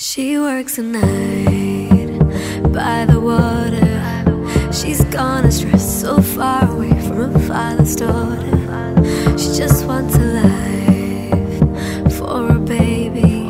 She 0.00 0.38
works 0.38 0.78
at 0.78 0.84
night 0.84 2.20
by 2.72 3.04
the 3.04 3.18
water. 3.18 4.72
She's 4.72 5.02
gone 5.06 5.44
astray, 5.44 5.76
so 5.76 6.22
far 6.22 6.70
away 6.70 6.90
from 7.02 7.32
her 7.32 7.38
father's 7.48 7.96
daughter. 7.96 8.46
She 9.36 9.58
just 9.58 9.86
wants 9.86 10.14
a 10.14 10.20
life 10.44 12.14
for 12.16 12.48
a 12.48 12.60
baby. 12.60 13.48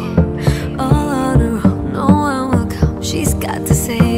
All 0.78 1.10
on 1.26 1.40
her 1.40 1.60
own, 1.68 1.92
no 1.92 2.06
one 2.06 2.50
will 2.50 2.66
come. 2.78 3.02
She's 3.02 3.34
got 3.34 3.66
to 3.66 3.74
save 3.74 4.17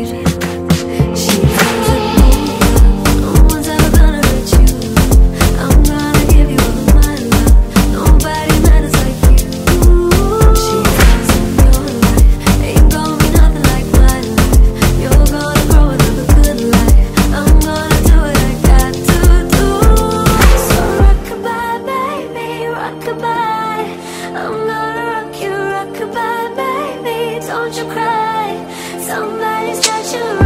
you 27.81 27.93
cry. 27.93 28.51
Somebody's 28.99 29.81
got 29.87 30.13
you 30.13 30.40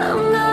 Oh, 0.00 0.26
I'm 0.26 0.32
not 0.32 0.47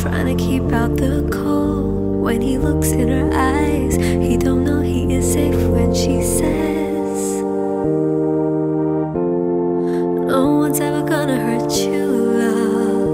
trying 0.00 0.34
to 0.34 0.42
keep 0.42 0.62
out 0.72 0.96
the 0.96 1.28
cold. 1.30 2.22
When 2.22 2.40
he 2.40 2.56
looks 2.56 2.88
in 2.88 3.08
her 3.08 3.30
eyes, 3.34 3.96
he 3.96 4.38
don't 4.38 4.64
know 4.64 4.80
he 4.80 5.12
is 5.12 5.30
safe 5.30 5.54
when 5.68 5.94
she 5.94 6.22
says, 6.22 7.42
No 10.32 10.56
one's 10.62 10.80
ever 10.80 11.02
gonna 11.06 11.36
hurt 11.36 11.72
you, 11.72 12.06
love. 12.40 13.10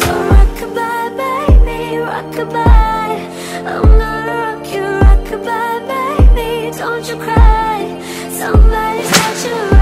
So 0.00 0.12
rockabye, 0.32 1.16
baby, 1.16 1.96
rockabye. 1.96 3.20
I'm 3.64 3.82
gonna 3.82 4.34
rock 4.44 4.66
you, 4.74 4.84
rockabye, 5.04 5.86
baby, 6.34 6.76
don't 6.76 7.08
you 7.08 7.16
cry. 7.16 7.78
Somebody's 8.30 9.10
got 9.10 9.44
you. 9.46 9.79